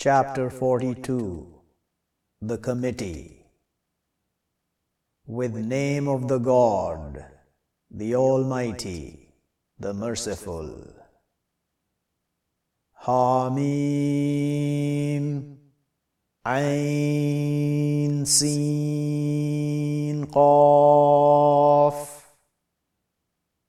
Chapter 0.00 0.48
42 0.48 1.60
The 2.40 2.58
Committee. 2.58 3.46
With 5.26 5.56
name 5.56 6.06
of 6.06 6.28
the 6.28 6.38
God, 6.38 7.24
the 7.90 8.14
Almighty, 8.14 9.34
the 9.76 9.92
Merciful. 9.92 10.94
Hamim 13.02 13.56
Ain 16.46 18.24
Sin 18.24 18.68
Qaf. 20.28 21.96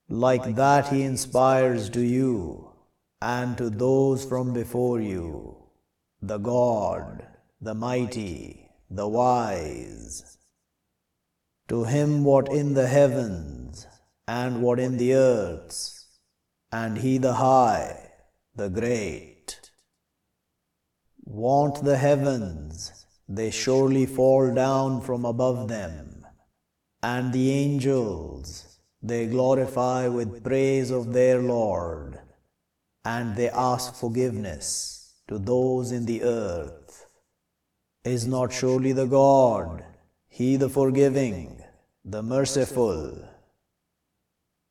Like 0.08 0.54
that 0.54 0.92
He 0.92 1.02
inspires 1.02 1.90
to 1.90 2.00
you 2.02 2.70
and 3.20 3.58
to 3.58 3.68
those 3.68 4.24
from 4.24 4.52
before 4.52 5.00
you, 5.00 5.59
the 6.22 6.36
God, 6.36 7.26
the 7.62 7.74
Mighty, 7.74 8.68
the 8.90 9.08
Wise. 9.08 10.36
To 11.68 11.84
Him 11.84 12.24
what 12.24 12.52
in 12.52 12.74
the 12.74 12.86
heavens 12.86 13.86
and 14.28 14.60
what 14.62 14.78
in 14.78 14.98
the 14.98 15.14
earths, 15.14 16.06
and 16.70 16.98
He 16.98 17.16
the 17.16 17.34
High, 17.34 18.10
the 18.54 18.68
Great. 18.68 19.60
Want 21.24 21.84
the 21.84 21.96
heavens, 21.96 23.06
they 23.26 23.50
surely 23.50 24.04
fall 24.04 24.52
down 24.52 25.00
from 25.00 25.24
above 25.24 25.68
them, 25.68 26.26
and 27.02 27.32
the 27.32 27.50
angels, 27.50 28.78
they 29.02 29.26
glorify 29.26 30.06
with 30.06 30.44
praise 30.44 30.90
of 30.90 31.14
their 31.14 31.40
Lord, 31.40 32.20
and 33.06 33.36
they 33.36 33.48
ask 33.48 33.94
forgiveness 33.94 34.99
to 35.30 35.38
those 35.38 35.92
in 35.92 36.06
the 36.06 36.24
earth. 36.24 37.06
Is 38.04 38.26
not 38.26 38.52
surely 38.52 38.92
the 38.92 39.06
God, 39.06 39.84
He 40.28 40.56
the 40.56 40.68
forgiving, 40.68 41.62
the 42.04 42.20
merciful? 42.20 43.28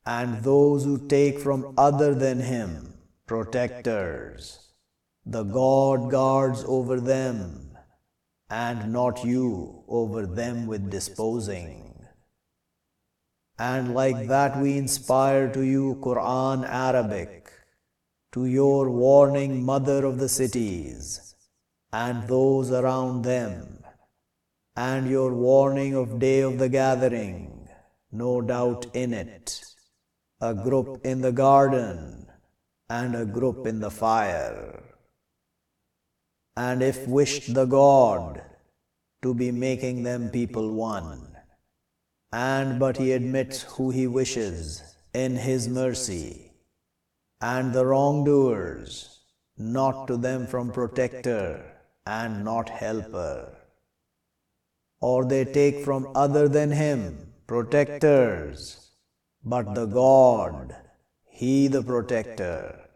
And 0.06 0.44
those 0.44 0.84
who 0.84 1.08
take 1.08 1.40
from 1.40 1.74
other 1.78 2.14
than 2.14 2.42
Him 2.42 2.94
protectors, 3.26 4.74
the 5.26 5.44
God 5.44 6.12
guards 6.12 6.66
over 6.68 7.00
them, 7.00 7.78
and 8.50 8.92
not 8.92 9.24
you 9.24 9.86
over 9.88 10.26
them 10.26 10.68
with 10.68 10.92
disposing. 10.92 12.06
And 13.58 13.94
like 13.94 14.28
that 14.28 14.60
we 14.60 14.78
inspire 14.78 15.50
to 15.54 15.62
you 15.62 16.00
Quran 16.02 16.68
Arabic, 16.68 17.39
to 18.32 18.46
your 18.46 18.90
warning 18.92 19.64
mother 19.64 20.06
of 20.06 20.20
the 20.20 20.30
cities, 20.30 21.36
and 21.92 22.28
those 22.28 22.72
around 22.72 23.24
them, 23.24 23.84
and 24.76 25.10
your 25.10 25.34
warning 25.34 25.96
of 25.96 26.20
day 26.20 26.42
of 26.42 26.60
the 26.60 26.70
gathering, 26.70 27.68
no 28.12 28.40
doubt 28.42 28.86
in 28.94 29.14
it, 29.14 29.64
a 30.42 30.54
group 30.54 31.02
in 31.04 31.22
the 31.22 31.32
garden, 31.32 32.28
and 32.90 33.16
a 33.16 33.26
group 33.26 33.66
in 33.66 33.80
the 33.80 33.92
fire. 33.92 34.84
And 36.56 36.84
if 36.84 37.08
wished 37.08 37.54
the 37.54 37.66
God 37.66 38.42
to 39.22 39.34
be 39.34 39.52
making 39.52 40.04
them 40.04 40.30
people 40.30 40.74
one, 40.74 41.36
and 42.32 42.80
but 42.80 42.98
he 42.98 43.12
admits 43.14 43.64
who 43.64 43.90
he 43.90 44.06
wishes 44.06 44.84
in 45.14 45.36
his 45.36 45.68
mercy, 45.68 46.49
and 47.42 47.74
the 47.74 47.86
wrongdoers, 47.86 49.20
not 49.58 50.08
to 50.08 50.18
them 50.18 50.46
from 50.48 50.72
protector 50.72 51.64
and 52.06 52.44
not 52.44 52.70
helper. 52.70 53.56
Or 55.02 55.26
they 55.26 55.46
take 55.46 55.86
from 55.86 56.10
other 56.16 56.48
than 56.48 56.72
him 56.72 57.34
protectors, 57.48 58.92
but 59.44 59.74
the 59.74 59.86
God, 59.86 60.76
he 61.26 61.68
the 61.68 61.82
protector, 61.82 62.90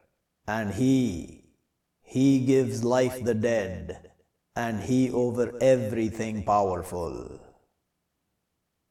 and 0.47 0.73
he, 0.73 1.45
he 2.01 2.45
gives 2.45 2.83
life 2.83 3.23
the 3.23 3.33
dead, 3.33 4.11
and 4.55 4.81
he 4.81 5.09
over 5.09 5.57
everything 5.61 6.43
powerful 6.43 7.39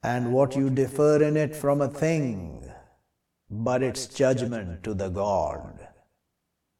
and 0.02 0.32
what 0.32 0.56
you 0.56 0.68
differ 0.68 1.22
in 1.22 1.36
it 1.36 1.54
from 1.54 1.80
a 1.80 1.88
thing, 1.88 2.68
but 3.52 3.82
its 3.82 4.06
judgment 4.06 4.82
to 4.82 4.94
the 4.94 5.08
God. 5.08 5.88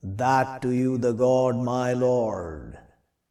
That 0.02 0.60
to 0.62 0.70
you 0.70 0.98
the 0.98 1.12
God 1.12 1.56
my 1.56 1.92
Lord, 1.92 2.78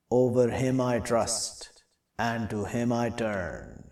over 0.10 0.50
him 0.50 0.80
I 0.80 1.00
trust, 1.00 1.84
and 2.18 2.50
to 2.52 2.64
him 2.64 2.94
I 2.94 3.10
turn. 3.10 3.90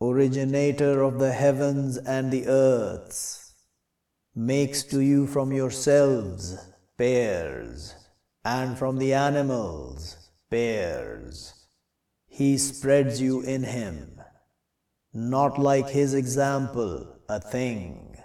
Originator 0.00 1.02
of 1.02 1.18
the 1.18 1.32
heavens 1.32 1.98
and 1.98 2.32
the 2.32 2.48
earths, 2.48 3.54
makes 4.34 4.82
to 4.84 5.00
you 5.00 5.26
from 5.26 5.52
yourselves 5.52 6.56
pairs, 6.96 7.94
and 8.44 8.76
from 8.76 8.96
the 8.98 9.12
animals 9.12 10.16
pairs 10.50 11.60
he 12.30 12.56
spreads 12.56 13.20
you 13.20 13.42
in 13.42 13.64
Him, 13.64 14.18
not 15.12 15.58
like 15.58 15.90
His 15.90 16.14
example, 16.14 17.19
a 17.30 17.40
thing, 17.40 18.16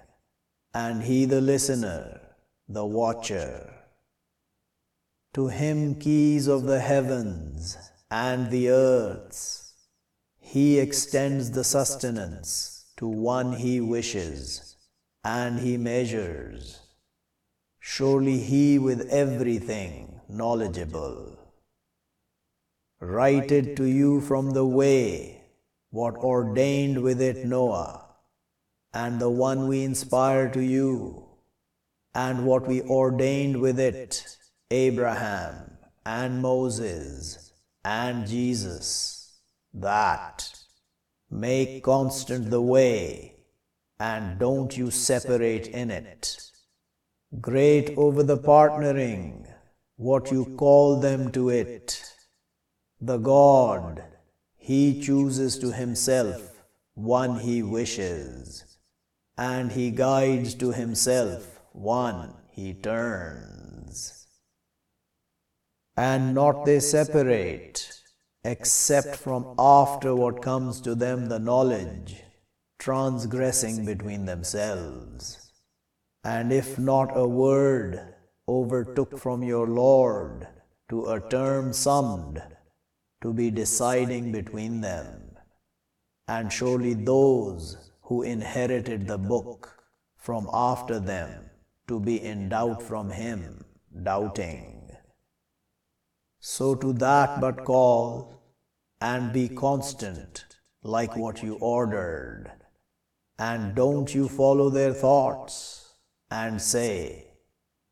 and 0.74 1.04
He 1.04 1.26
the 1.26 1.42
listener, 1.42 2.22
the 2.68 2.86
watcher. 2.86 3.74
To 5.36 5.48
Him 5.48 5.96
keys 5.96 6.48
of 6.48 6.64
the 6.64 6.80
heavens 6.80 7.78
and 8.10 8.50
the 8.50 8.70
earths, 8.70 9.74
He 10.38 10.80
extends 10.80 11.52
the 11.52 11.64
sustenance 11.64 12.86
to 12.98 13.08
one 13.08 13.54
He 13.54 13.80
wishes, 13.80 14.76
and 15.24 15.60
He 15.60 15.78
measures. 15.78 16.80
Surely 17.80 18.40
He 18.40 18.80
with 18.80 19.10
everything 19.10 20.22
knowledgeable 20.28 21.36
it 23.52 23.76
to 23.76 23.86
you 23.86 24.22
from 24.22 24.52
the 24.52 24.66
way 24.66 25.42
what 25.92 26.16
ordained 26.16 27.02
with 27.02 27.22
it 27.22 27.46
Noah, 27.46 28.05
and 28.96 29.20
the 29.20 29.30
one 29.30 29.68
we 29.68 29.84
inspire 29.84 30.50
to 30.50 30.62
you, 30.62 31.26
and 32.16 32.46
what 32.46 32.66
we 32.66 32.82
ordained 32.82 33.60
with 33.60 33.80
it 33.80 34.38
Abraham 34.72 35.78
and 36.06 36.42
Moses 36.42 37.52
and 37.84 38.26
Jesus, 38.26 39.38
that 39.74 40.52
make 41.30 41.84
constant 41.84 42.50
the 42.50 42.62
way, 42.62 43.36
and 44.00 44.40
don't 44.40 44.76
you 44.78 44.90
separate 44.90 45.68
in 45.68 45.92
it. 45.92 46.38
Great 47.42 47.94
over 47.98 48.24
the 48.24 48.38
partnering, 48.38 49.46
what 49.98 50.32
you 50.32 50.46
call 50.58 51.00
them 51.00 51.32
to 51.34 51.50
it 51.50 52.02
the 53.02 53.18
God, 53.18 54.04
He 54.56 55.02
chooses 55.02 55.60
to 55.60 55.72
Himself 55.72 56.64
one 56.94 57.40
He 57.40 57.62
wishes, 57.62 58.75
and 59.38 59.72
He 59.72 59.92
guides 59.92 60.56
to 60.56 60.72
Himself 60.72 61.60
one 61.72 62.34
He 62.50 62.74
turns. 62.74 64.28
And 65.98 66.34
not 66.34 66.66
they 66.66 66.80
separate, 66.80 68.02
except 68.44 69.16
from 69.16 69.56
after 69.58 70.14
what 70.16 70.42
comes 70.42 70.82
to 70.82 70.94
them 70.94 71.28
the 71.28 71.40
knowledge, 71.40 72.24
transgressing 72.80 73.86
between 73.86 74.26
themselves. 74.26 75.52
And 76.24 76.52
if 76.52 76.78
not 76.78 77.16
a 77.16 77.28
word 77.28 78.16
overtook 78.48 79.18
from 79.18 79.44
your 79.44 79.68
Lord 79.68 80.48
to 80.90 81.06
a 81.06 81.30
term 81.30 81.72
summed, 81.72 82.42
to 83.22 83.34
be 83.34 83.50
deciding 83.50 84.32
between 84.32 84.82
them. 84.82 85.38
And 86.28 86.52
surely 86.52 86.94
those 86.94 87.92
who 88.06 88.22
inherited 88.22 89.08
the 89.08 89.18
book 89.18 89.84
from 90.16 90.50
after 90.54 91.00
them 91.00 91.50
to 91.88 92.00
be 92.00 92.22
in 92.22 92.50
doubt 92.50 92.82
from 92.82 93.10
him, 93.10 93.66
doubting. 94.04 94.90
So 96.40 96.76
to 96.76 96.94
that 96.94 97.42
but 97.42 97.66
call 97.66 98.42
and 99.02 99.34
be 99.34 99.50
constant 99.50 100.46
like 100.84 101.16
what 101.16 101.42
you 101.44 101.56
ordered. 101.56 102.52
And 103.38 103.76
don't 103.76 104.14
you 104.14 104.30
follow 104.30 104.70
their 104.70 104.94
thoughts 104.94 105.94
and 106.32 106.62
say, 106.62 107.28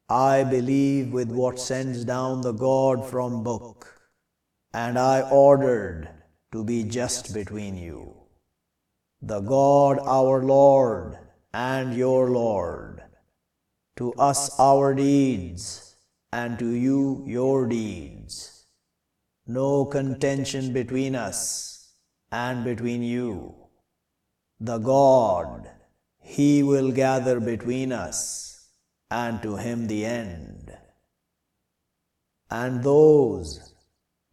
I 0.09 0.43
believe 0.43 1.11
with 1.11 1.31
what 1.31 1.59
sends 1.59 2.05
down 2.05 2.41
the 2.41 2.51
God 2.51 3.05
from 3.05 3.43
book 3.43 3.93
and 4.73 4.97
I 4.97 5.21
ordered 5.21 6.09
to 6.51 6.63
be 6.63 6.83
just 6.83 7.33
between 7.33 7.77
you. 7.77 8.22
The 9.25 9.39
God 9.39 9.99
our 10.03 10.43
Lord 10.43 11.17
and 11.53 11.95
your 11.95 12.29
Lord, 12.29 13.01
to 13.95 14.11
us 14.15 14.59
our 14.59 14.93
deeds, 14.93 15.95
and 16.33 16.59
to 16.59 16.67
you 16.67 17.23
your 17.25 17.65
deeds. 17.65 18.65
No 19.47 19.85
contention 19.85 20.73
between 20.73 21.15
us 21.15 21.93
and 22.33 22.65
between 22.65 23.01
you. 23.01 23.55
The 24.59 24.79
God, 24.79 25.69
He 26.19 26.61
will 26.61 26.91
gather 26.91 27.39
between 27.39 27.93
us, 27.93 28.67
and 29.09 29.41
to 29.41 29.55
Him 29.55 29.87
the 29.87 30.03
end. 30.03 30.77
And 32.51 32.83
those, 32.83 33.73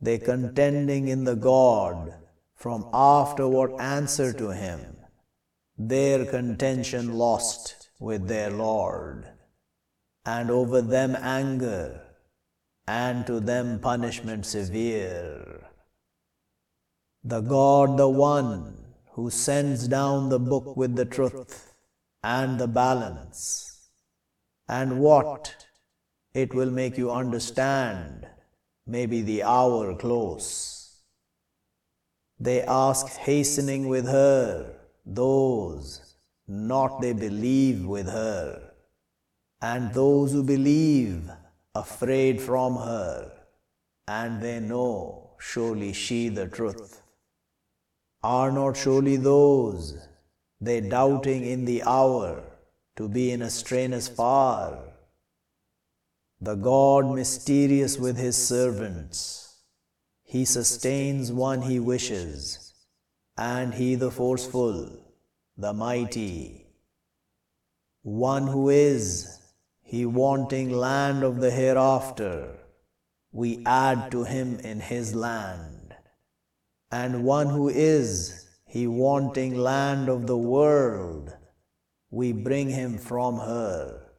they 0.00 0.18
contending 0.18 1.06
in 1.06 1.22
the 1.22 1.36
God, 1.36 2.14
from 2.60 2.86
afterward 2.92 3.72
answer 3.80 4.34
to 4.34 4.50
Him, 4.50 4.98
their 5.78 6.26
contention 6.26 7.14
lost 7.14 7.88
with 7.98 8.28
their 8.28 8.50
Lord 8.50 9.26
and 10.26 10.50
over 10.50 10.82
them 10.82 11.16
anger, 11.18 12.02
and 12.86 13.26
to 13.26 13.40
them 13.40 13.80
punishment 13.80 14.44
severe. 14.44 15.70
The 17.24 17.40
God, 17.40 17.96
the 17.96 18.08
One, 18.08 18.76
who 19.12 19.30
sends 19.30 19.88
down 19.88 20.28
the 20.28 20.38
book 20.38 20.76
with 20.76 20.96
the 20.96 21.06
truth 21.06 21.74
and 22.22 22.60
the 22.60 22.68
balance, 22.68 23.88
and 24.68 25.00
what 25.00 25.66
it 26.34 26.52
will 26.52 26.70
make 26.70 26.98
you 26.98 27.10
understand, 27.10 28.26
may 28.86 29.06
be 29.06 29.22
the 29.22 29.44
hour 29.44 29.94
close. 29.96 30.79
They 32.40 32.62
ask 32.62 33.06
hastening 33.06 33.88
with 33.88 34.06
her, 34.06 34.72
those 35.04 36.14
not 36.48 37.00
they 37.00 37.12
believe 37.12 37.84
with 37.86 38.06
her 38.06 38.70
and 39.62 39.92
those 39.92 40.32
who 40.32 40.42
believe 40.42 41.30
afraid 41.74 42.40
from 42.40 42.76
her, 42.76 43.30
and 44.08 44.42
they 44.42 44.58
know 44.58 45.30
surely 45.38 45.92
she 45.92 46.28
the 46.28 46.48
truth. 46.48 47.02
Are 48.22 48.50
not 48.50 48.76
surely 48.76 49.16
those 49.16 50.08
they 50.60 50.80
doubting 50.80 51.44
in 51.44 51.64
the 51.64 51.82
hour 51.84 52.42
to 52.96 53.08
be 53.08 53.30
in 53.30 53.42
a 53.42 53.50
strainous 53.50 54.08
far? 54.08 54.78
The 56.40 56.54
God 56.54 57.14
mysterious 57.14 57.98
with 57.98 58.16
his 58.16 58.36
servants, 58.36 59.49
he 60.30 60.44
sustains 60.44 61.32
one 61.32 61.62
he 61.62 61.80
wishes, 61.80 62.72
and 63.36 63.74
he 63.74 63.96
the 63.96 64.12
forceful, 64.12 64.88
the 65.56 65.72
mighty, 65.72 66.68
one 68.02 68.46
who 68.46 68.68
is 68.68 69.40
he 69.82 70.06
wanting 70.06 70.70
land 70.70 71.24
of 71.24 71.40
the 71.40 71.50
hereafter, 71.50 72.56
we 73.32 73.60
add 73.66 74.12
to 74.12 74.22
him 74.22 74.60
in 74.60 74.78
his 74.78 75.16
land. 75.16 75.96
And 76.92 77.24
one 77.24 77.48
who 77.48 77.68
is 77.68 78.46
he 78.66 78.86
wanting 78.86 79.56
land 79.56 80.08
of 80.08 80.28
the 80.28 80.38
world, 80.38 81.36
we 82.08 82.30
bring 82.30 82.68
him 82.68 82.98
from 82.98 83.38
her, 83.38 84.12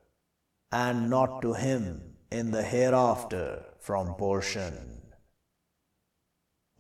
and 0.74 1.10
not 1.10 1.42
to 1.42 1.54
him 1.54 2.02
in 2.30 2.52
the 2.52 2.64
hereafter 2.64 3.64
from 3.80 4.14
portion. 4.16 5.01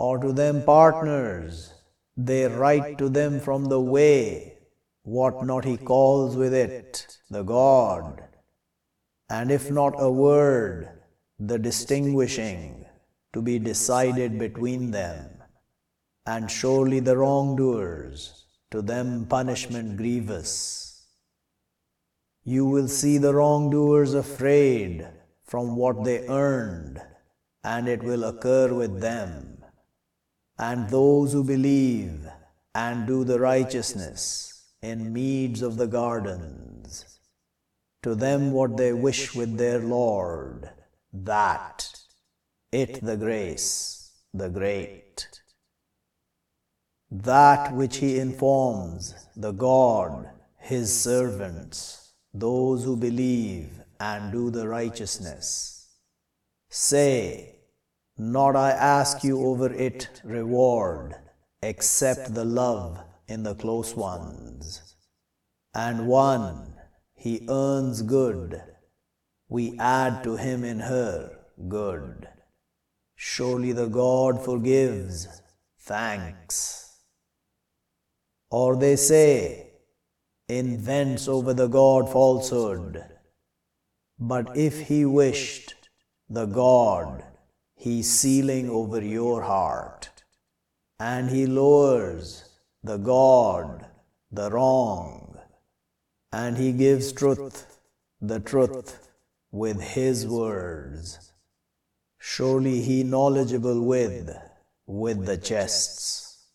Or 0.07 0.17
to 0.23 0.33
them 0.33 0.63
partners, 0.63 1.73
they 2.17 2.41
write 2.47 2.97
to 2.97 3.09
them 3.09 3.39
from 3.39 3.65
the 3.65 3.79
way, 3.79 4.57
what 5.03 5.45
not 5.45 5.65
he 5.65 5.77
calls 5.77 6.35
with 6.35 6.53
it, 6.53 7.17
the 7.29 7.43
God 7.43 8.27
and 9.31 9.49
if 9.49 9.71
not 9.71 9.93
a 9.97 10.11
word, 10.11 10.89
the 11.39 11.57
distinguishing 11.57 12.85
to 13.31 13.41
be 13.41 13.57
decided 13.59 14.37
between 14.37 14.91
them, 14.91 15.41
and 16.25 16.51
surely 16.51 16.99
the 16.99 17.15
wrongdoers, 17.15 18.43
to 18.71 18.81
them 18.81 19.25
punishment 19.25 19.95
grievous. 19.95 21.05
You 22.43 22.65
will 22.65 22.89
see 22.89 23.17
the 23.17 23.33
wrongdoers 23.33 24.13
afraid 24.13 25.07
from 25.45 25.77
what 25.77 26.03
they 26.03 26.27
earned, 26.27 27.01
and 27.63 27.87
it 27.87 28.03
will 28.03 28.25
occur 28.25 28.73
with 28.73 28.99
them. 28.99 29.60
And 30.61 30.89
those 30.89 31.33
who 31.33 31.43
believe 31.43 32.27
and 32.75 33.07
do 33.07 33.23
the 33.23 33.39
righteousness 33.39 34.67
in 34.81 35.11
meads 35.11 35.61
of 35.61 35.77
the 35.77 35.87
gardens 35.87 37.19
to 38.03 38.15
them 38.15 38.51
what 38.51 38.77
they 38.77 38.93
wish 38.93 39.35
with 39.35 39.57
their 39.57 39.79
Lord, 39.79 40.69
that 41.13 41.89
it 42.71 43.03
the 43.03 43.17
grace, 43.17 44.11
the 44.33 44.49
great. 44.49 45.27
That 47.09 47.73
which 47.73 47.97
he 47.97 48.19
informs 48.19 49.15
the 49.35 49.51
God, 49.51 50.29
his 50.57 50.95
servants, 50.95 52.13
those 52.33 52.83
who 52.83 52.95
believe 52.95 53.81
and 53.99 54.31
do 54.31 54.49
the 54.49 54.67
righteousness. 54.67 55.89
Say, 56.69 57.60
not 58.21 58.55
I 58.55 58.69
ask 58.69 59.23
you 59.23 59.43
over 59.47 59.73
it 59.73 60.21
reward, 60.23 61.15
except 61.63 62.35
the 62.35 62.45
love 62.45 62.99
in 63.27 63.41
the 63.41 63.55
close 63.55 63.95
ones. 63.95 64.95
And 65.73 66.07
one 66.07 66.75
he 67.15 67.47
earns 67.49 68.03
good. 68.03 68.61
We 69.49 69.75
add 69.79 70.23
to 70.23 70.35
him 70.35 70.63
in 70.63 70.81
her 70.81 71.39
good. 71.67 72.27
Surely 73.15 73.71
the 73.71 73.87
God 73.87 74.45
forgives. 74.45 75.41
Thanks. 75.79 76.99
Or 78.51 78.75
they 78.75 78.97
say, 78.97 79.71
invents 80.47 81.27
over 81.27 81.55
the 81.55 81.67
God 81.67 82.11
falsehood. 82.11 83.03
But 84.19 84.55
if 84.55 84.87
he 84.89 85.05
wished, 85.05 85.73
the 86.29 86.45
God, 86.45 87.23
he 87.81 88.01
sealing 88.03 88.69
over 88.69 89.01
your 89.01 89.41
heart. 89.43 90.09
And 90.99 91.29
he 91.29 91.45
lowers 91.47 92.25
the 92.83 92.97
God, 92.97 93.85
the 94.31 94.49
wrong 94.51 95.31
and 96.31 96.57
he 96.57 96.71
gives 96.71 97.11
truth, 97.11 97.79
the 98.21 98.39
truth, 98.39 99.09
with 99.51 99.81
his 99.81 100.25
words. 100.25 101.33
Surely 102.17 102.81
he 102.81 103.03
knowledgeable 103.03 103.81
with, 103.81 104.29
with 104.85 105.25
the 105.25 105.37
chests. 105.37 106.45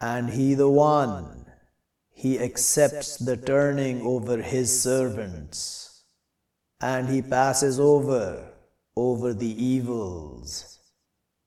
And 0.00 0.30
he 0.30 0.54
the 0.54 0.68
one, 0.68 1.46
he 2.10 2.38
accepts 2.38 3.16
the 3.16 3.36
turning 3.36 4.02
over 4.02 4.42
his 4.42 4.82
servants, 4.82 6.04
and 6.80 7.08
he 7.08 7.22
passes 7.22 7.80
over, 7.80 8.52
over 8.96 9.34
the 9.34 9.64
evils, 9.64 10.78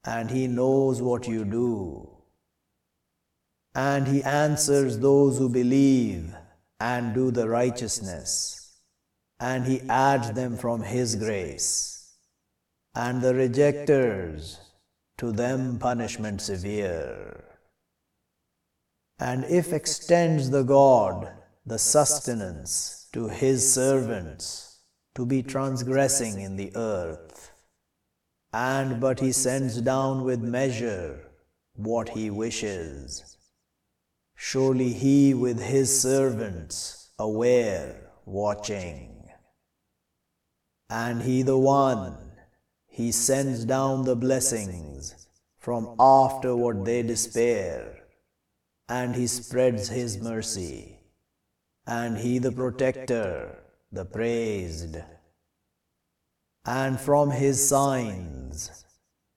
and 0.05 0.29
he 0.29 0.47
knows 0.47 1.01
what 1.01 1.27
you 1.27 1.45
do. 1.45 2.09
And 3.75 4.07
he 4.07 4.23
answers 4.23 4.99
those 4.99 5.37
who 5.37 5.49
believe 5.49 6.33
and 6.79 7.13
do 7.13 7.31
the 7.31 7.47
righteousness, 7.47 8.79
and 9.39 9.65
he 9.65 9.81
adds 9.89 10.31
them 10.31 10.57
from 10.57 10.81
his 10.81 11.15
grace. 11.15 12.15
And 12.95 13.21
the 13.21 13.35
rejectors, 13.35 14.59
to 15.17 15.31
them 15.31 15.79
punishment 15.79 16.41
severe. 16.41 17.43
And 19.19 19.45
if 19.45 19.73
extends 19.73 20.49
the 20.49 20.63
God 20.63 21.31
the 21.65 21.79
sustenance 21.79 23.07
to 23.13 23.27
his 23.27 23.73
servants 23.73 24.66
to 25.17 25.25
be 25.25 25.43
transgressing 25.43 26.39
in 26.39 26.55
the 26.55 26.71
earth, 26.75 27.51
and 28.53 29.01
but 29.01 29.19
he 29.19 29.33
sends 29.33 29.81
down 29.81 30.23
with 30.23 30.41
measure 30.41 31.29
what 31.75 32.09
he 32.09 32.29
wishes 32.29 33.37
Surely 34.39 34.93
he 34.93 35.33
with 35.33 35.59
his 35.59 35.99
servants 35.99 37.09
aware, 37.17 38.11
watching. 38.23 39.27
And 40.91 41.23
he 41.23 41.41
the 41.41 41.57
one, 41.57 42.15
he 42.85 43.11
sends 43.11 43.65
down 43.65 44.05
the 44.05 44.15
blessings 44.15 45.27
from 45.57 45.95
after 45.99 46.55
what 46.55 46.85
they 46.85 47.01
despair, 47.01 48.03
and 48.87 49.15
he 49.15 49.25
spreads 49.25 49.89
his 49.89 50.21
mercy. 50.21 50.99
And 51.87 52.19
he 52.19 52.37
the 52.37 52.51
protector, 52.51 53.57
the 53.91 54.05
praised. 54.05 54.97
And 56.65 56.99
from 56.99 57.31
his 57.31 57.65
signs 57.67 58.85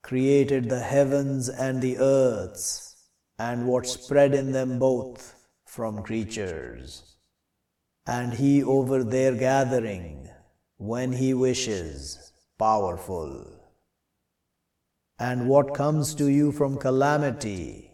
created 0.03 0.69
the 0.69 0.81
heavens 0.81 1.49
and 1.49 1.81
the 1.81 1.99
earths 1.99 2.97
and 3.39 3.67
what 3.67 3.87
spread 3.87 4.35
in 4.35 4.53
them 4.53 4.79
both 4.79 5.37
from 5.67 6.03
creatures. 6.03 7.17
And 8.07 8.35
he 8.35 8.63
over 8.63 9.05
their 9.05 9.35
gathering 9.35 10.29
when 10.79 11.13
he 11.13 11.33
wishes, 11.35 12.33
powerful. 12.59 13.47
And 15.19 15.49
what 15.49 15.75
comes 15.75 16.15
to 16.17 16.27
you 16.29 16.51
from 16.51 16.79
calamity, 16.79 17.91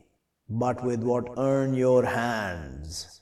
but 0.48 0.84
with 0.84 1.02
what 1.02 1.34
earn 1.36 1.74
your 1.74 2.04
hands, 2.04 3.20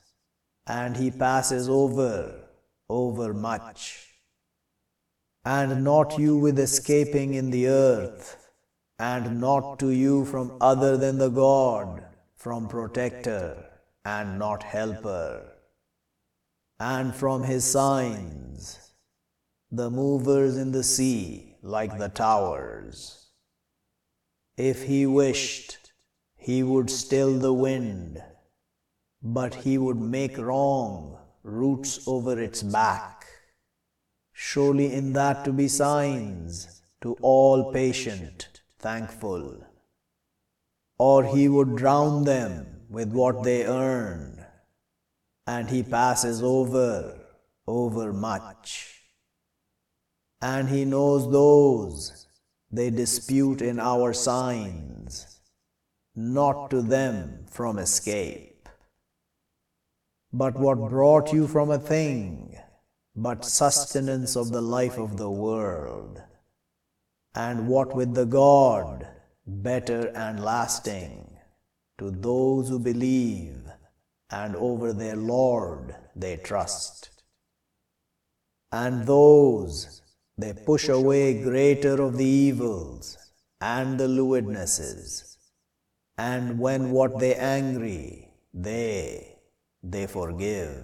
and 0.67 0.95
he 0.95 1.09
passes 1.11 1.67
over, 1.67 2.44
over 2.89 3.33
much. 3.33 4.07
And 5.43 5.83
not 5.83 6.17
you 6.17 6.37
with 6.37 6.57
escaping 6.59 7.35
in 7.35 7.51
the 7.51 7.67
earth, 7.67 8.49
and 8.97 9.39
not 9.39 9.79
to 9.79 9.89
you 9.89 10.25
from 10.25 10.57
other 10.59 10.97
than 10.97 11.17
the 11.17 11.29
God, 11.29 12.03
from 12.35 12.67
protector 12.67 13.65
and 14.03 14.39
not 14.39 14.63
helper, 14.63 15.45
and 16.79 17.13
from 17.15 17.43
his 17.43 17.63
signs, 17.63 18.91
the 19.71 19.89
movers 19.89 20.57
in 20.57 20.71
the 20.71 20.83
sea 20.83 21.55
like 21.61 21.97
the 21.97 22.09
towers. 22.09 23.29
If 24.57 24.83
he 24.83 25.05
wished, 25.05 25.91
he 26.35 26.63
would 26.63 26.89
still 26.89 27.37
the 27.39 27.53
wind, 27.53 28.23
but 29.21 29.55
he 29.55 29.77
would 29.77 29.97
make 29.99 30.37
wrong 30.37 31.17
roots 31.45 32.07
over 32.07 32.39
its 32.39 32.63
back. 32.63 33.25
Surely 34.33 34.93
in 34.93 35.13
that 35.13 35.45
to 35.45 35.53
be 35.53 35.67
signs 35.67 36.81
to 37.01 37.15
all 37.21 37.71
patient, 37.71 38.61
thankful. 38.79 39.63
Or 40.97 41.23
he 41.23 41.47
would 41.47 41.75
drown 41.75 42.23
them 42.23 42.81
with 42.89 43.11
what 43.11 43.43
they 43.43 43.65
earn, 43.65 44.45
and 45.45 45.69
he 45.69 45.83
passes 45.83 46.41
over, 46.41 47.19
over 47.67 48.11
much. 48.11 49.01
And 50.41 50.69
he 50.69 50.83
knows 50.83 51.31
those 51.31 52.27
they 52.71 52.89
dispute 52.89 53.61
in 53.61 53.79
our 53.79 54.13
signs, 54.13 55.39
not 56.15 56.69
to 56.71 56.81
them 56.81 57.45
from 57.49 57.77
escape. 57.77 58.54
But 60.37 60.59
what 60.59 60.89
brought 60.89 61.31
you 61.31 61.47
from 61.47 61.71
a 61.71 61.79
thing, 61.79 62.57
but 63.15 63.45
sustenance 63.45 64.35
of 64.35 64.49
the 64.51 64.61
life 64.61 64.97
of 64.97 65.15
the 65.15 65.29
world, 65.29 66.21
and 67.33 67.69
what 67.69 67.95
with 67.95 68.13
the 68.13 68.25
God, 68.25 69.07
better 69.47 70.09
and 70.09 70.43
lasting 70.43 71.37
to 71.99 72.11
those 72.11 72.67
who 72.67 72.79
believe 72.79 73.61
and 74.29 74.57
over 74.57 74.91
their 74.91 75.15
Lord 75.15 75.95
they 76.17 76.35
trust. 76.35 77.11
And 78.73 79.07
those 79.07 80.01
they 80.37 80.51
push 80.51 80.89
away 80.89 81.41
greater 81.43 82.01
of 82.01 82.17
the 82.17 82.25
evils 82.25 83.17
and 83.61 83.97
the 83.97 84.09
lewdnesses, 84.09 85.37
and 86.17 86.59
when 86.59 86.91
what 86.91 87.19
they 87.19 87.35
angry, 87.35 88.33
they, 88.53 89.34
they 89.87 90.07
forgive. 90.07 90.83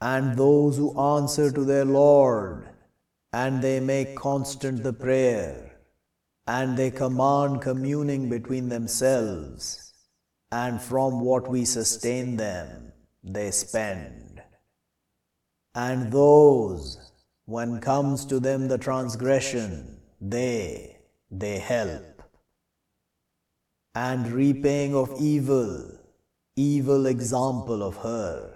And 0.00 0.36
those 0.36 0.76
who 0.76 0.98
answer 1.00 1.50
to 1.50 1.64
their 1.64 1.84
Lord, 1.84 2.68
and 3.32 3.62
they 3.62 3.80
make 3.80 4.14
constant 4.14 4.82
the 4.82 4.92
prayer, 4.92 5.80
and 6.46 6.76
they 6.76 6.90
command 6.90 7.62
communing 7.62 8.28
between 8.28 8.68
themselves, 8.68 9.92
and 10.52 10.80
from 10.80 11.20
what 11.20 11.48
we 11.48 11.64
sustain 11.64 12.36
them 12.36 12.92
they 13.24 13.50
spend. 13.50 14.42
And 15.74 16.12
those, 16.12 17.12
when 17.46 17.80
comes 17.80 18.24
to 18.26 18.40
them 18.40 18.68
the 18.68 18.78
transgression, 18.78 20.00
they, 20.20 20.98
they 21.30 21.58
help. 21.58 22.22
And 23.94 24.30
repaying 24.30 24.94
of 24.94 25.14
evil, 25.20 25.97
evil 26.58 27.06
example 27.06 27.82
of 27.84 27.98
her, 27.98 28.52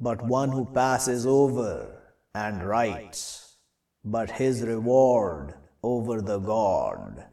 but 0.00 0.24
one 0.24 0.50
who 0.50 0.64
passes 0.64 1.26
over 1.26 2.02
and 2.34 2.66
writes, 2.66 3.56
but 4.02 4.30
his 4.30 4.62
reward 4.62 5.54
over 5.82 6.22
the 6.22 6.38
God. 6.38 7.24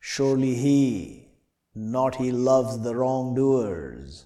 Surely 0.00 0.54
he, 0.56 1.28
not 1.74 2.16
he 2.16 2.32
loves 2.32 2.80
the 2.80 2.96
wrongdoers, 2.96 4.24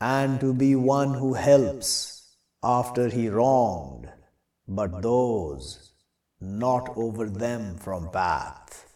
and 0.00 0.38
to 0.38 0.54
be 0.54 0.76
one 0.76 1.14
who 1.14 1.34
helps 1.34 2.36
after 2.62 3.08
he 3.08 3.28
wronged, 3.28 4.08
but 4.68 5.02
those 5.02 5.92
not 6.40 6.96
over 6.96 7.28
them 7.28 7.76
from 7.76 8.10
path. 8.10 8.86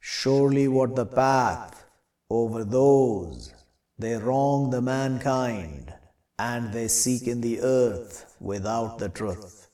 Surely 0.00 0.68
what 0.68 0.96
the 0.96 1.06
path 1.06 1.86
over 2.30 2.64
those 2.64 3.52
they 3.98 4.14
wrong 4.14 4.70
the 4.70 4.80
mankind, 4.80 5.92
and 6.38 6.72
they 6.72 6.88
seek 6.88 7.26
in 7.26 7.42
the 7.42 7.60
earth 7.60 8.34
without 8.40 8.98
the 8.98 9.10
truth. 9.10 9.68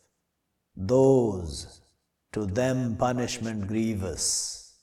Those 0.76 1.80
to 2.32 2.44
them 2.44 2.96
punishment 2.96 3.68
grievous, 3.68 4.74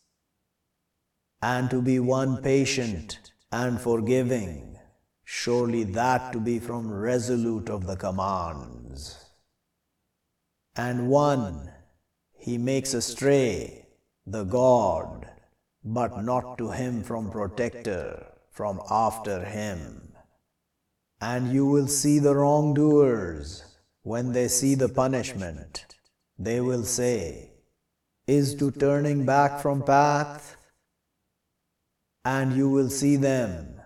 and 1.42 1.70
to 1.70 1.82
be 1.82 2.00
one 2.00 2.42
patient 2.42 3.34
and 3.52 3.82
forgiving, 3.82 4.80
surely 5.26 5.84
that 5.84 6.32
to 6.32 6.40
be 6.40 6.58
from 6.58 6.90
resolute 6.90 7.70
of 7.70 7.86
the 7.86 7.98
commands. 7.98 9.20
And 10.76 11.10
one 11.10 11.70
he 12.32 12.58
makes 12.58 12.94
astray, 12.94 13.88
the 14.26 14.46
God, 14.46 15.30
but 15.84 16.24
not 16.24 16.58
to 16.58 16.72
him 16.72 17.04
from 17.04 17.32
protector, 17.32 18.26
from 18.52 18.80
after 18.90 19.44
him. 19.44 20.14
And 21.22 21.52
you 21.54 21.66
will 21.66 21.88
see 21.88 22.20
the 22.20 22.36
wrongdoers 22.36 23.64
when 24.02 24.34
they 24.34 24.48
see 24.48 24.76
the 24.76 24.90
punishment 24.90 25.86
they 26.38 26.60
will 26.60 26.84
say, 26.84 27.52
is 28.28 28.56
to 28.56 28.72
turning 28.72 29.26
back 29.26 29.62
from 29.62 29.84
path, 29.84 30.58
and 32.26 32.54
you 32.54 32.70
will 32.70 32.90
see 32.90 33.16
them. 33.16 33.82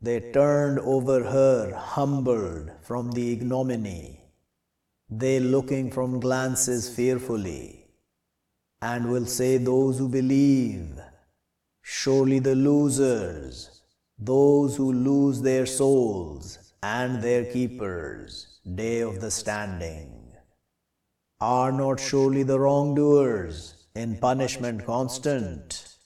They 0.00 0.32
turned 0.32 0.78
over 0.80 1.24
her, 1.24 1.74
humbled 1.74 2.70
from 2.82 3.12
the 3.12 3.32
ignominy, 3.32 4.20
they 5.08 5.40
looking 5.40 5.90
from 5.90 6.20
glances 6.20 6.88
fearfully, 6.94 7.86
and 8.80 9.10
will 9.10 9.26
say, 9.26 9.58
Those 9.58 9.98
who 9.98 10.08
believe, 10.08 11.00
surely 11.82 12.38
the 12.38 12.54
losers, 12.54 13.82
those 14.18 14.76
who 14.76 14.92
lose 14.92 15.42
their 15.42 15.66
souls 15.66 16.72
and 16.82 17.22
their 17.22 17.44
keepers, 17.44 18.60
day 18.74 19.00
of 19.00 19.20
the 19.20 19.30
standing. 19.30 20.32
Are 21.40 21.72
not 21.72 21.98
surely 21.98 22.44
the 22.44 22.58
wrongdoers 22.58 23.86
in 23.94 24.16
punishment 24.18 24.86
constant? 24.86 25.96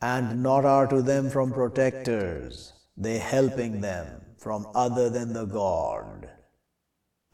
And 0.00 0.42
not 0.42 0.64
are 0.64 0.86
to 0.86 1.02
them 1.02 1.30
from 1.30 1.52
protectors, 1.52 2.72
they 2.96 3.18
helping 3.18 3.80
them 3.80 4.22
from 4.38 4.66
other 4.74 5.10
than 5.10 5.32
the 5.32 5.46
God. 5.46 6.30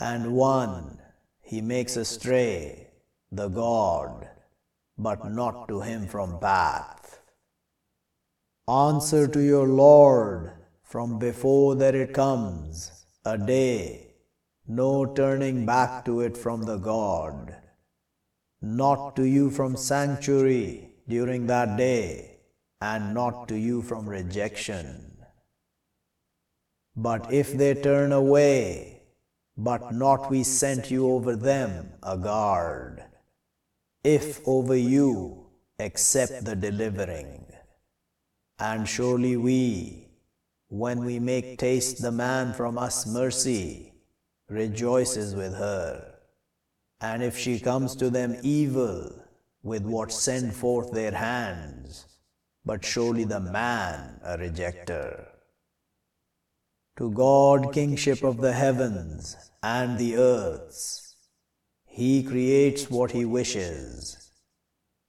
And 0.00 0.35
one 0.35 0.99
he 1.42 1.61
makes 1.61 1.97
astray, 1.97 2.88
the 3.33 3.49
God, 3.49 4.28
but 4.99 5.31
not 5.31 5.69
to 5.69 5.81
him 5.81 6.07
from 6.07 6.38
path. 6.40 7.21
Answer 8.69 9.28
to 9.28 9.40
your 9.40 9.69
Lord 9.69 10.52
from 10.83 11.19
before 11.19 11.76
that 11.76 11.95
it 11.95 12.12
comes, 12.12 13.07
a 13.25 13.38
day 13.38 14.09
no 14.69 15.07
turning 15.07 15.64
back 15.64 16.05
to 16.05 16.21
it 16.21 16.37
from 16.37 16.62
the 16.64 16.76
God, 16.76 17.57
not 18.61 19.17
to 19.17 19.25
you 19.25 19.50
from 19.50 19.76
sanctuary 19.76 20.90
during 21.09 21.47
that 21.47 21.78
day, 21.78 22.40
and 22.83 23.14
not 23.14 23.49
to 23.49 23.57
you 23.57 23.81
from 23.81 24.07
rejection. 24.07 25.17
But 26.95 27.33
if 27.33 27.57
they 27.57 27.75
turn 27.75 28.12
away, 28.12 29.05
but 29.57 29.95
not 29.95 30.31
we 30.31 30.45
sent 30.45 30.90
you 30.90 31.09
over 31.09 31.35
them 31.35 31.95
a 32.02 32.19
guard, 32.19 33.05
if 34.09 34.41
over 34.49 34.75
you 34.75 35.47
accept 35.79 36.47
the 36.47 36.57
delivering. 36.57 37.45
And 38.59 38.88
surely 38.88 39.37
we, 39.37 40.09
when 40.69 41.05
we 41.05 41.19
make 41.19 41.59
taste 41.59 42.00
the 42.00 42.11
man 42.11 42.55
from 42.55 42.79
us 42.79 43.07
mercy, 43.07 43.93
rejoices 44.49 45.35
with 45.35 45.55
her. 45.55 46.15
And 47.03 47.23
if 47.23 47.37
she 47.37 47.61
comes 47.61 47.95
to 47.97 48.09
them 48.09 48.37
evil, 48.43 49.12
with 49.62 49.83
what 49.83 50.11
send 50.11 50.55
forth 50.55 50.91
their 50.93 51.12
hands, 51.12 52.07
but 52.65 52.83
surely 52.85 53.25
the 53.25 53.41
man 53.41 54.21
a 54.25 54.38
rejecter. 54.38 55.27
to 56.97 57.11
God 57.11 57.73
kingship 57.75 58.23
of 58.25 58.38
the 58.38 58.53
heavens 58.53 59.37
and 59.62 59.99
the 59.99 60.17
earths. 60.17 61.08
He 61.99 62.23
creates 62.23 62.88
what 62.88 63.11
he 63.11 63.25
wishes. 63.25 64.31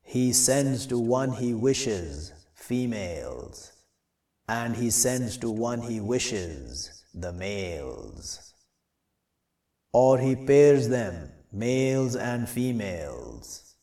He 0.01 0.33
sends 0.33 0.87
to 0.87 0.97
one 0.97 1.33
he 1.33 1.53
wishes 1.53 2.33
females, 2.55 3.71
and 4.47 4.75
he 4.75 4.89
sends 4.89 5.37
to 5.37 5.51
one 5.51 5.81
he 5.81 5.99
wishes 5.99 7.05
the 7.13 7.31
males. 7.31 8.55
Or 9.93 10.17
he 10.17 10.35
pairs 10.35 10.89
them, 10.89 11.29
males 11.51 12.15
and 12.15 12.49
females, 12.49 13.75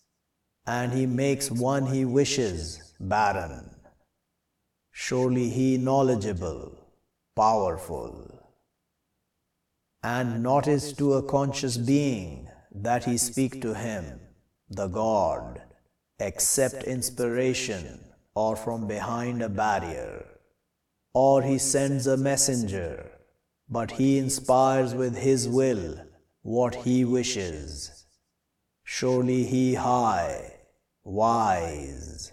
and 0.67 0.93
he 0.93 1.07
makes 1.07 1.49
one 1.49 1.87
he 1.87 2.05
wishes 2.05 2.93
barren. 2.99 3.71
Surely 4.91 5.49
he 5.49 5.79
knowledgeable, 5.79 6.73
powerful. 7.37 8.37
And 10.03 10.43
not 10.43 10.67
is 10.67 10.93
to 10.95 11.13
a 11.13 11.23
conscious 11.23 11.77
being 11.77 12.49
that 12.83 13.05
he 13.05 13.17
speak 13.17 13.63
to 13.63 13.75
him, 13.75 14.21
the 14.69 14.89
God, 14.89 15.63
except 16.19 16.85
inspiration 16.85 18.05
or 18.35 18.55
from 18.55 18.87
behind 18.87 19.43
a 19.43 19.49
barrier. 19.49 20.27
Or 21.15 21.43
he 21.43 21.57
sends 21.59 22.07
a 22.07 22.19
messenger, 22.19 23.11
but 23.69 23.93
he 23.93 24.19
inspires 24.19 24.95
with 24.95 25.17
his 25.17 25.49
will 25.49 25.99
what 26.43 26.75
he 26.75 27.05
wishes. 27.05 28.07
Surely 28.85 29.45
he 29.45 29.75
high, 29.75 30.53
wise. 31.03 32.31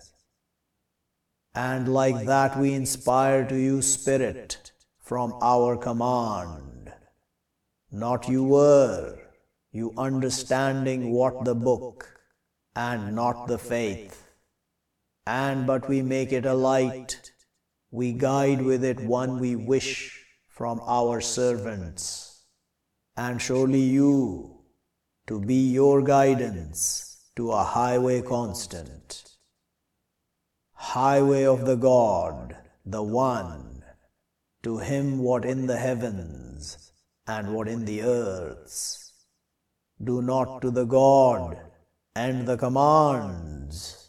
And 1.56 1.94
like 1.94 2.26
that 2.26 2.60
we 2.60 2.74
inspire 2.74 3.48
to 3.48 3.56
you 3.56 3.82
spirit 3.82 4.72
from 5.00 5.34
our 5.42 5.78
command. 5.78 6.92
Not 7.92 8.28
you 8.28 8.44
were, 8.44 9.23
you 9.74 9.92
understanding 9.98 11.12
what 11.12 11.44
the 11.44 11.56
book, 11.56 12.08
and 12.76 13.16
not 13.16 13.48
the 13.48 13.58
faith. 13.58 14.30
And 15.26 15.66
but 15.66 15.90
we 15.90 16.02
make 16.02 16.32
it 16.32 16.46
a 16.46 16.54
light, 16.54 17.32
we 17.92 18.14
guide 18.14 18.62
with 18.62 18.84
it 18.84 19.00
one 19.00 19.40
we 19.40 19.56
wish 19.56 20.24
from 20.48 20.80
our 20.86 21.20
servants. 21.22 22.46
And 23.18 23.42
surely 23.42 23.82
you, 23.82 24.60
to 25.28 25.40
be 25.40 25.72
your 25.72 26.02
guidance 26.02 27.32
to 27.36 27.52
a 27.52 27.64
highway 27.64 28.22
constant. 28.22 29.24
Highway 30.74 31.46
of 31.46 31.66
the 31.66 31.76
God, 31.76 32.58
the 32.86 33.02
One, 33.02 33.84
to 34.62 34.78
Him 34.78 35.20
what 35.20 35.46
in 35.46 35.66
the 35.66 35.78
heavens 35.78 36.92
and 37.26 37.56
what 37.56 37.68
in 37.68 37.86
the 37.86 38.04
earths. 38.04 39.03
Do 40.06 40.22
not 40.22 40.62
to 40.62 40.72
the 40.72 40.86
God 40.86 41.58
and 42.16 42.46
the 42.46 42.58
commands 42.58 44.03